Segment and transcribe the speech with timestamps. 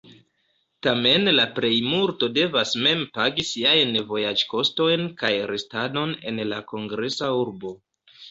[0.85, 7.77] Tamen la plejmulto devas mem pagi siajn vojaĝkostojn kaj restadon en la kongresa urbo.